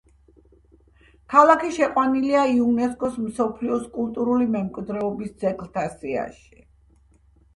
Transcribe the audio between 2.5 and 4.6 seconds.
იუნესკოს მსოფლიოს კულტურული